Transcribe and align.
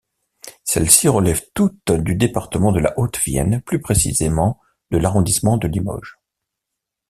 Celles-ci 0.63 1.09
relèvent 1.09 1.45
toutes 1.53 1.91
du 1.91 2.15
département 2.15 2.71
de 2.71 2.79
la 2.79 2.97
Haute-Vienne, 2.97 3.61
plus 3.61 3.79
précisément 3.79 4.59
de 4.89 4.97
l'arrondissement 4.97 5.57
de 5.57 5.67
Limoges. 5.67 6.17